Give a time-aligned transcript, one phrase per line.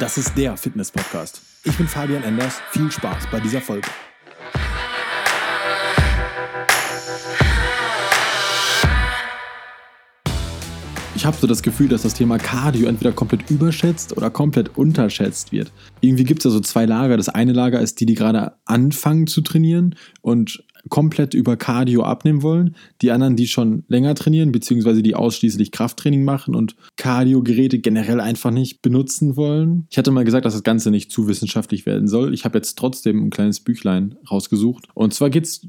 [0.00, 1.42] Das ist der Fitness-Podcast.
[1.62, 2.58] Ich bin Fabian Enders.
[2.70, 3.86] Viel Spaß bei dieser Folge.
[11.14, 15.52] Ich habe so das Gefühl, dass das Thema Cardio entweder komplett überschätzt oder komplett unterschätzt
[15.52, 15.70] wird.
[16.00, 17.18] Irgendwie gibt es ja so zwei Lager.
[17.18, 22.42] Das eine Lager ist die, die gerade anfangen zu trainieren und komplett über Cardio abnehmen
[22.42, 22.76] wollen.
[23.02, 28.50] Die anderen, die schon länger trainieren, beziehungsweise die ausschließlich Krafttraining machen und Cardio-Geräte generell einfach
[28.50, 29.86] nicht benutzen wollen.
[29.90, 32.32] Ich hatte mal gesagt, dass das Ganze nicht zu wissenschaftlich werden soll.
[32.34, 34.88] Ich habe jetzt trotzdem ein kleines Büchlein rausgesucht.
[34.94, 35.66] Und zwar geht es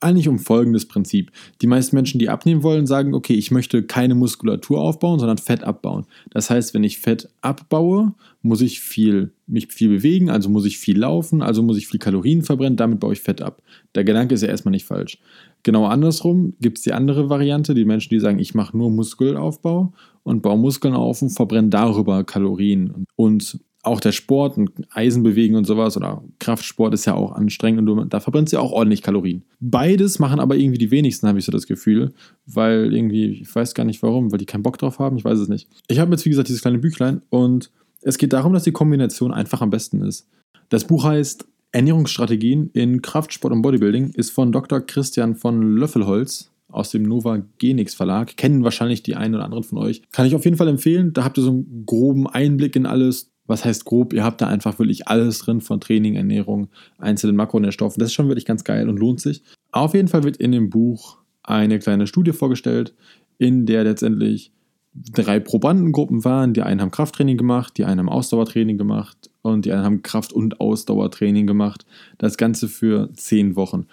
[0.00, 1.32] eigentlich um folgendes Prinzip.
[1.60, 5.64] Die meisten Menschen, die abnehmen wollen, sagen, okay, ich möchte keine Muskulatur aufbauen, sondern Fett
[5.64, 6.06] abbauen.
[6.30, 10.78] Das heißt, wenn ich Fett abbaue, muss ich viel, mich viel bewegen, also muss ich
[10.78, 13.62] viel laufen, also muss ich viel Kalorien verbrennen, damit baue ich Fett ab.
[13.94, 15.18] Der Gedanke ist ja erstmal nicht falsch.
[15.64, 19.92] Genau andersrum gibt es die andere Variante, die Menschen, die sagen, ich mache nur Muskelaufbau
[20.22, 23.06] und baue Muskeln auf und verbrenne darüber Kalorien.
[23.16, 23.58] Und
[23.88, 28.12] auch der Sport und Eisen bewegen und sowas oder Kraftsport ist ja auch anstrengend und
[28.12, 29.42] da verbrennt sie auch ordentlich Kalorien.
[29.60, 32.12] Beides machen aber irgendwie die wenigsten, habe ich so das Gefühl,
[32.46, 35.38] weil irgendwie, ich weiß gar nicht warum, weil die keinen Bock drauf haben, ich weiß
[35.38, 35.68] es nicht.
[35.88, 37.70] Ich habe jetzt, wie gesagt, dieses kleine Büchlein und
[38.02, 40.28] es geht darum, dass die Kombination einfach am besten ist.
[40.68, 44.80] Das Buch heißt Ernährungsstrategien in Kraftsport und Bodybuilding, ist von Dr.
[44.80, 48.36] Christian von Löffelholz aus dem Nova Genix Verlag.
[48.36, 50.02] Kennen wahrscheinlich die einen oder anderen von euch.
[50.12, 51.12] Kann ich auf jeden Fall empfehlen.
[51.12, 54.46] Da habt ihr so einen groben Einblick in alles was heißt grob, ihr habt da
[54.46, 56.68] einfach wirklich alles drin von Training, Ernährung,
[56.98, 57.98] einzelnen Makronährstoffen.
[57.98, 59.42] Das ist schon wirklich ganz geil und lohnt sich.
[59.72, 62.94] Auf jeden Fall wird in dem Buch eine kleine Studie vorgestellt,
[63.38, 64.52] in der letztendlich
[64.94, 66.52] drei Probandengruppen waren.
[66.52, 70.32] Die einen haben Krafttraining gemacht, die einen haben Ausdauertraining gemacht und die anderen haben Kraft-
[70.32, 71.86] und Ausdauertraining gemacht.
[72.18, 73.86] Das Ganze für zehn Wochen.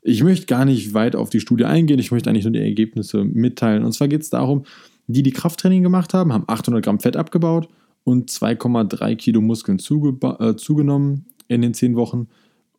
[0.00, 3.24] Ich möchte gar nicht weit auf die Studie eingehen, ich möchte eigentlich nur die Ergebnisse
[3.24, 3.84] mitteilen.
[3.84, 4.64] Und zwar geht es darum,
[5.06, 7.68] die, die Krafttraining gemacht haben, haben 800 Gramm Fett abgebaut
[8.04, 12.28] und 2,3 Kilo Muskeln äh, zugenommen in den 10 Wochen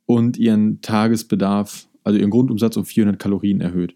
[0.05, 3.95] und ihren Tagesbedarf, also ihren Grundumsatz um 400 Kalorien erhöht.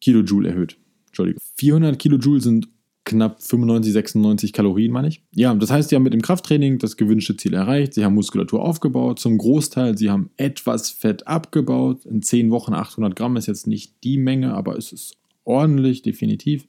[0.00, 0.76] Kilojoule erhöht.
[1.06, 1.40] Entschuldigung.
[1.56, 2.68] 400 Kilojoule sind
[3.04, 5.22] knapp 95, 96 Kalorien, meine ich.
[5.34, 7.94] Ja, das heißt, sie haben mit dem Krafttraining das gewünschte Ziel erreicht.
[7.94, 9.96] Sie haben Muskulatur aufgebaut, zum Großteil.
[9.96, 12.04] Sie haben etwas Fett abgebaut.
[12.06, 16.66] In 10 Wochen 800 Gramm ist jetzt nicht die Menge, aber es ist ordentlich, definitiv.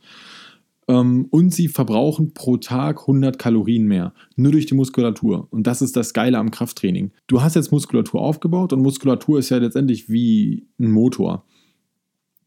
[0.87, 5.47] Ähm, und sie verbrauchen pro Tag 100 Kalorien mehr, nur durch die Muskulatur.
[5.49, 7.11] Und das ist das Geile am Krafttraining.
[7.27, 11.45] Du hast jetzt Muskulatur aufgebaut und Muskulatur ist ja letztendlich wie ein Motor.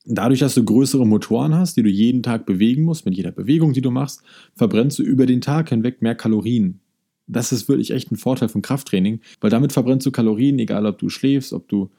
[0.05, 3.75] Dadurch, dass du größere Motoren hast, die du jeden Tag bewegen musst, mit jeder Bewegung,
[3.75, 4.23] die du machst,
[4.55, 6.81] verbrennst du über den Tag hinweg mehr Kalorien.
[7.27, 10.97] Das ist wirklich echt ein Vorteil vom Krafttraining, weil damit verbrennst du Kalorien, egal ob
[10.97, 11.91] du schläfst, ob du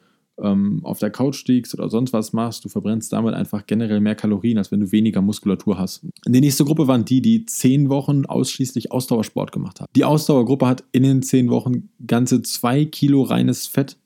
[0.42, 4.16] ähm, auf der Couch liegst oder sonst was machst, du verbrennst damit einfach generell mehr
[4.16, 6.06] Kalorien, als wenn du weniger Muskulatur hast.
[6.26, 9.92] Die nächste Gruppe waren die, die zehn Wochen ausschließlich Ausdauersport gemacht haben.
[9.96, 13.98] Die Ausdauergruppe hat in den zehn Wochen ganze zwei Kilo reines Fett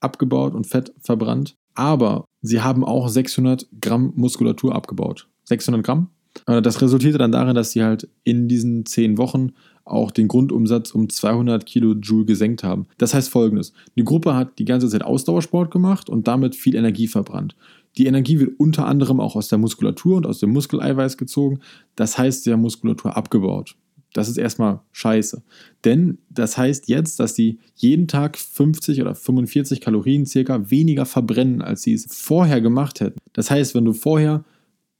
[0.00, 5.28] abgebaut und Fett verbrannt, aber sie haben auch 600 Gramm Muskulatur abgebaut.
[5.44, 6.08] 600 Gramm?
[6.46, 9.52] Äh, das resultierte dann darin, dass sie halt in diesen zehn Wochen
[9.84, 12.86] auch den Grundumsatz um 200 Kilojoule gesenkt haben.
[12.98, 17.06] Das heißt folgendes: Die Gruppe hat die ganze Zeit Ausdauersport gemacht und damit viel Energie
[17.06, 17.56] verbrannt.
[17.96, 21.60] Die Energie wird unter anderem auch aus der Muskulatur und aus dem Muskeleiweiß gezogen.
[21.94, 23.76] Das heißt, sie haben Muskulatur abgebaut.
[24.12, 25.42] Das ist erstmal scheiße.
[25.84, 31.62] Denn das heißt jetzt, dass sie jeden Tag 50 oder 45 Kalorien circa weniger verbrennen,
[31.62, 33.18] als sie es vorher gemacht hätten.
[33.32, 34.44] Das heißt, wenn du vorher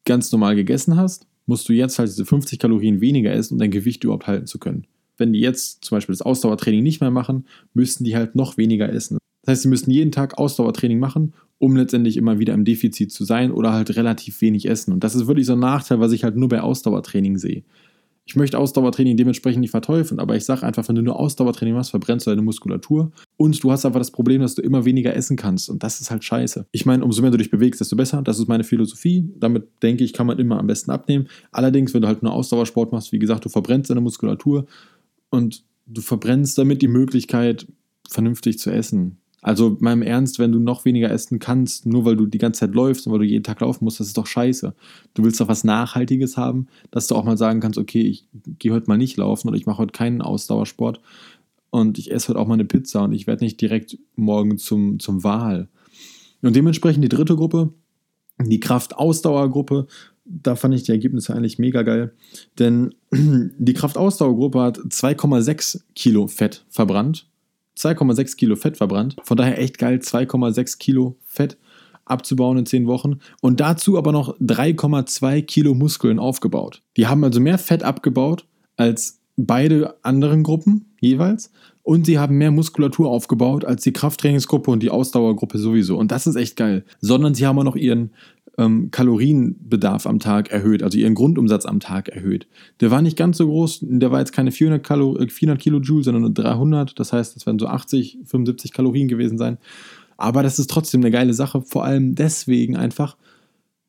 [0.04, 3.70] ganz normal gegessen hast musst du jetzt halt diese 50 Kalorien weniger essen, um dein
[3.70, 4.86] Gewicht überhaupt halten zu können.
[5.16, 8.92] Wenn die jetzt zum Beispiel das Ausdauertraining nicht mehr machen, müssten die halt noch weniger
[8.92, 9.18] essen.
[9.42, 13.24] Das heißt, sie müssten jeden Tag Ausdauertraining machen, um letztendlich immer wieder im Defizit zu
[13.24, 14.92] sein oder halt relativ wenig essen.
[14.92, 17.62] Und das ist wirklich so ein Nachteil, was ich halt nur bei Ausdauertraining sehe.
[18.26, 21.90] Ich möchte Ausdauertraining dementsprechend nicht verteufeln, aber ich sage einfach, wenn du nur Ausdauertraining machst,
[21.90, 25.36] verbrennst du deine Muskulatur und du hast einfach das Problem, dass du immer weniger essen
[25.36, 26.66] kannst und das ist halt scheiße.
[26.72, 28.22] Ich meine, umso mehr du dich bewegst, desto besser.
[28.22, 29.30] Das ist meine Philosophie.
[29.38, 31.28] Damit denke ich, kann man immer am besten abnehmen.
[31.52, 34.66] Allerdings, wenn du halt nur Ausdauersport machst, wie gesagt, du verbrennst deine Muskulatur
[35.28, 37.66] und du verbrennst damit die Möglichkeit,
[38.08, 39.18] vernünftig zu essen.
[39.44, 42.74] Also meinem Ernst, wenn du noch weniger essen kannst, nur weil du die ganze Zeit
[42.74, 44.74] läufst und weil du jeden Tag laufen musst, das ist doch scheiße.
[45.12, 48.26] Du willst doch was Nachhaltiges haben, dass du auch mal sagen kannst, okay, ich
[48.58, 50.98] gehe heute mal nicht laufen oder ich mache heute keinen Ausdauersport
[51.68, 54.98] und ich esse heute auch mal eine Pizza und ich werde nicht direkt morgen zum,
[54.98, 55.68] zum Wahl.
[56.40, 57.74] Und dementsprechend die dritte Gruppe,
[58.40, 59.88] die Kraft-Ausdauer-Gruppe,
[60.24, 62.14] da fand ich die Ergebnisse eigentlich mega geil.
[62.58, 67.28] Denn die Kraft-Ausdauer-Gruppe hat 2,6 Kilo Fett verbrannt
[67.78, 69.16] 2,6 Kilo Fett verbrannt.
[69.22, 71.58] Von daher echt geil, 2,6 Kilo Fett
[72.04, 73.18] abzubauen in 10 Wochen.
[73.40, 76.82] Und dazu aber noch 3,2 Kilo Muskeln aufgebaut.
[76.96, 81.50] Die haben also mehr Fett abgebaut, als beide anderen Gruppen jeweils
[81.84, 85.98] und sie haben mehr Muskulatur aufgebaut als die Krafttrainingsgruppe und die Ausdauergruppe sowieso.
[85.98, 86.84] Und das ist echt geil.
[87.00, 88.14] Sondern sie haben auch noch ihren
[88.58, 92.46] ähm, Kalorienbedarf am Tag erhöht, also ihren Grundumsatz am Tag erhöht.
[92.80, 96.22] Der war nicht ganz so groß, der war jetzt keine 400, Kalo, 400 Kilojoule, sondern
[96.22, 96.98] nur 300.
[96.98, 99.58] Das heißt, das werden so 80, 75 Kalorien gewesen sein.
[100.16, 103.16] Aber das ist trotzdem eine geile Sache, vor allem deswegen einfach,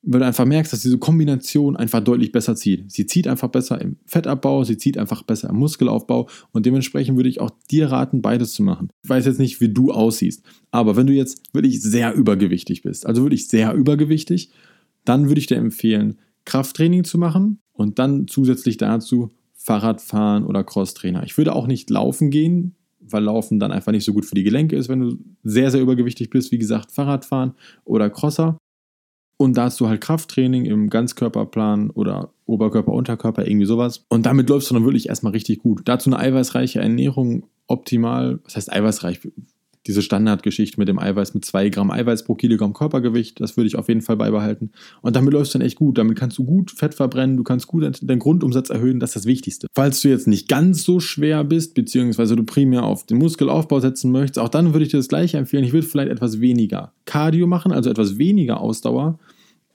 [0.06, 2.92] weil du einfach merkst, dass diese Kombination einfach deutlich besser zieht.
[2.92, 7.30] Sie zieht einfach besser im Fettabbau, sie zieht einfach besser im Muskelaufbau und dementsprechend würde
[7.30, 8.90] ich auch dir raten, beides zu machen.
[9.04, 13.06] Ich weiß jetzt nicht, wie du aussiehst, aber wenn du jetzt wirklich sehr übergewichtig bist,
[13.06, 14.52] also wirklich sehr übergewichtig,
[15.04, 21.24] dann würde ich dir empfehlen, Krafttraining zu machen und dann zusätzlich dazu Fahrradfahren oder Crosstrainer.
[21.24, 24.44] Ich würde auch nicht laufen gehen, weil Laufen dann einfach nicht so gut für die
[24.44, 26.52] Gelenke ist, wenn du sehr, sehr übergewichtig bist.
[26.52, 27.54] Wie gesagt, Fahrradfahren
[27.84, 28.58] oder Crosser.
[29.38, 34.06] Und dazu halt Krafttraining im Ganzkörperplan oder Oberkörper, Unterkörper, irgendwie sowas.
[34.08, 35.82] Und damit läufst du dann wirklich erstmal richtig gut.
[35.86, 38.40] Dazu eine eiweißreiche Ernährung optimal.
[38.44, 39.20] Was heißt eiweißreich?
[39.88, 43.76] Diese Standardgeschichte mit dem Eiweiß mit 2 Gramm Eiweiß pro Kilogramm Körpergewicht, das würde ich
[43.76, 44.72] auf jeden Fall beibehalten.
[45.02, 45.98] Und damit läufst du dann echt gut.
[45.98, 49.26] Damit kannst du gut Fett verbrennen, du kannst gut deinen Grundumsatz erhöhen, das ist das
[49.26, 49.68] Wichtigste.
[49.74, 54.12] Falls du jetzt nicht ganz so schwer bist, beziehungsweise du primär auf den Muskelaufbau setzen
[54.12, 55.64] möchtest, auch dann würde ich dir das gleiche empfehlen.
[55.64, 59.20] Ich würde vielleicht etwas weniger Cardio machen, also etwas weniger Ausdauer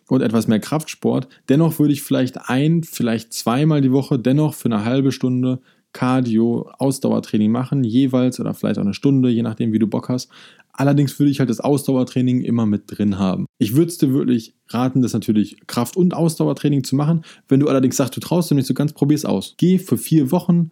[0.09, 1.29] und etwas mehr Kraftsport.
[1.49, 5.61] Dennoch würde ich vielleicht ein, vielleicht zweimal die Woche dennoch für eine halbe Stunde
[5.93, 10.31] Cardio, Ausdauertraining machen, jeweils oder vielleicht auch eine Stunde, je nachdem, wie du Bock hast.
[10.73, 13.47] Allerdings würde ich halt das Ausdauertraining immer mit drin haben.
[13.59, 17.23] Ich würde es dir wirklich raten, das natürlich Kraft- und Ausdauertraining zu machen.
[17.49, 19.55] Wenn du allerdings sagst, du traust dir nicht so ganz, probier es aus.
[19.59, 20.71] Geh für vier Wochen,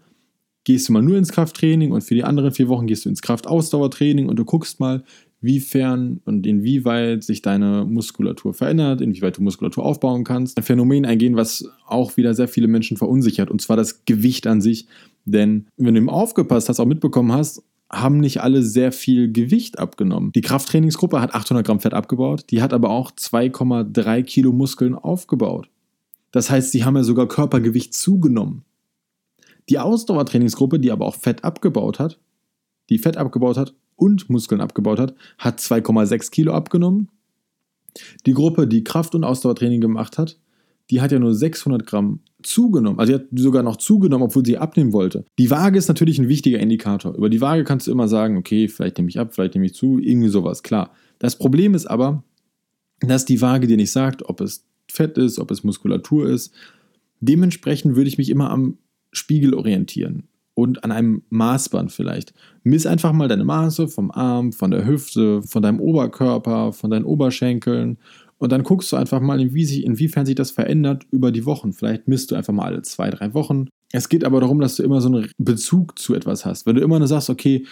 [0.64, 3.22] gehst du mal nur ins Krafttraining und für die anderen vier Wochen gehst du ins
[3.22, 5.02] Kraftausdauertraining und du guckst mal,
[5.40, 10.58] wiefern und inwieweit sich deine Muskulatur verändert, inwieweit du Muskulatur aufbauen kannst.
[10.58, 14.60] Ein Phänomen eingehen, was auch wieder sehr viele Menschen verunsichert, und zwar das Gewicht an
[14.60, 14.88] sich.
[15.24, 19.78] Denn wenn du ihm aufgepasst hast, auch mitbekommen hast, haben nicht alle sehr viel Gewicht
[19.78, 20.32] abgenommen.
[20.32, 25.70] Die Krafttrainingsgruppe hat 800 Gramm Fett abgebaut, die hat aber auch 2,3 Kilo Muskeln aufgebaut.
[26.32, 28.64] Das heißt, sie haben ja sogar Körpergewicht zugenommen.
[29.70, 32.18] Die Ausdauertrainingsgruppe, die aber auch Fett abgebaut hat,
[32.90, 37.08] die Fett abgebaut hat und Muskeln abgebaut hat, hat 2,6 Kilo abgenommen.
[38.26, 40.38] Die Gruppe, die Kraft- und Ausdauertraining gemacht hat,
[40.90, 42.98] die hat ja nur 600 Gramm zugenommen.
[42.98, 45.24] Also die hat sogar noch zugenommen, obwohl sie abnehmen wollte.
[45.38, 47.14] Die Waage ist natürlich ein wichtiger Indikator.
[47.14, 49.74] Über die Waage kannst du immer sagen, okay, vielleicht nehme ich ab, vielleicht nehme ich
[49.74, 50.92] zu, irgendwie sowas, klar.
[51.18, 52.22] Das Problem ist aber,
[53.00, 56.54] dass die Waage dir nicht sagt, ob es Fett ist, ob es Muskulatur ist.
[57.20, 58.78] Dementsprechend würde ich mich immer am
[59.12, 60.27] Spiegel orientieren
[60.58, 62.34] und an einem Maßband vielleicht.
[62.64, 67.04] Miss einfach mal deine Maße vom Arm, von der Hüfte, von deinem Oberkörper, von deinen
[67.04, 67.96] Oberschenkeln
[68.38, 71.72] und dann guckst du einfach mal, inwiefern sich das verändert über die Wochen.
[71.72, 73.68] Vielleicht misst du einfach mal alle zwei, drei Wochen.
[73.92, 76.66] Es geht aber darum, dass du immer so einen Bezug zu etwas hast.
[76.66, 77.64] Wenn du immer nur sagst, okay,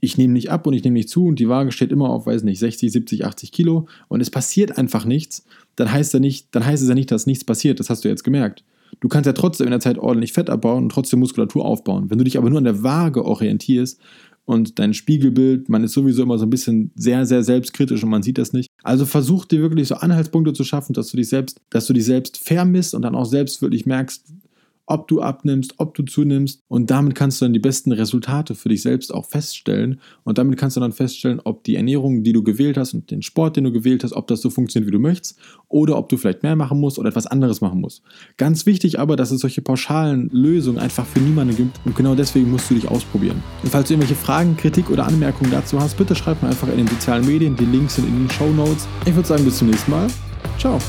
[0.00, 2.26] ich nehme nicht ab und ich nehme nicht zu und die Waage steht immer auf,
[2.26, 5.44] weiß nicht, 60, 70, 80 Kilo und es passiert einfach nichts,
[5.74, 7.80] dann heißt, ja nicht, dann heißt es ja nicht, dass nichts passiert.
[7.80, 8.64] Das hast du jetzt gemerkt.
[9.00, 12.10] Du kannst ja trotzdem in der Zeit ordentlich Fett abbauen und trotzdem Muskulatur aufbauen.
[12.10, 14.00] Wenn du dich aber nur an der Waage orientierst
[14.44, 18.22] und dein Spiegelbild, man ist sowieso immer so ein bisschen sehr, sehr selbstkritisch und man
[18.22, 18.68] sieht das nicht.
[18.82, 22.04] Also versuch dir wirklich so Anhaltspunkte zu schaffen, dass du dich selbst, dass du dich
[22.04, 24.24] selbst vermisst und dann auch selbst wirklich merkst,
[24.90, 26.62] ob du abnimmst, ob du zunimmst.
[26.66, 30.00] Und damit kannst du dann die besten Resultate für dich selbst auch feststellen.
[30.24, 33.22] Und damit kannst du dann feststellen, ob die Ernährung, die du gewählt hast und den
[33.22, 36.16] Sport, den du gewählt hast, ob das so funktioniert, wie du möchtest, oder ob du
[36.16, 38.02] vielleicht mehr machen musst oder etwas anderes machen musst.
[38.36, 41.80] Ganz wichtig aber, dass es solche pauschalen Lösungen einfach für niemanden gibt.
[41.84, 43.40] Und genau deswegen musst du dich ausprobieren.
[43.62, 46.78] Und falls du irgendwelche Fragen, Kritik oder Anmerkungen dazu hast, bitte schreib mir einfach in
[46.78, 47.54] den sozialen Medien.
[47.54, 48.88] Die Links sind in den Show Notes.
[49.06, 50.08] Ich würde sagen, bis zum nächsten Mal.
[50.58, 50.80] Ciao.